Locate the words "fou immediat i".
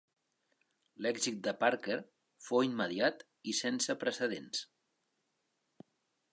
2.47-3.55